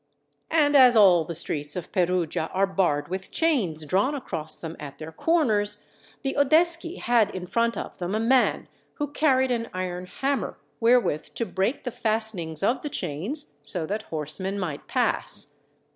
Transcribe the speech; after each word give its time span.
And 0.49 0.75
as 0.75 0.95
all 0.95 1.25
the 1.25 1.35
streets 1.35 1.75
of 1.75 1.91
Perugia 1.91 2.49
are 2.55 2.65
barred 2.65 3.07
with 3.07 3.29
chains 3.29 3.85
drawn 3.85 4.15
across 4.15 4.55
them 4.55 4.75
at 4.79 4.97
their 4.97 5.11
corners, 5.11 5.85
the 6.23 6.35
Oddeschi 6.39 6.97
had 6.97 7.29
in 7.35 7.45
front 7.45 7.77
of 7.77 7.99
them 7.99 8.15
a 8.15 8.19
man 8.19 8.67
who 8.95 9.11
carried 9.11 9.51
an 9.51 9.69
iron 9.75 10.07
hammer 10.07 10.57
wherewith 10.79 11.25
to 11.35 11.45
break 11.45 11.83
the 11.83 11.91
fastenings 11.91 12.63
of 12.63 12.81
the 12.81 12.89
chains 12.89 13.53
so 13.61 13.85
that 13.85 14.01
horsemen 14.09 14.57
might 14.57 14.87
pass. 14.87 15.59